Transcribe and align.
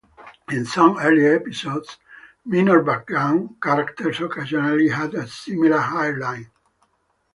In 0.49 0.65
some 0.65 0.97
early 0.97 1.27
episodes, 1.27 1.97
minor 2.43 2.81
background 2.81 3.57
characters 3.61 4.19
occasionally 4.19 4.89
had 4.89 5.13
a 5.13 5.27
similar 5.27 5.79
hairline. 5.79 6.49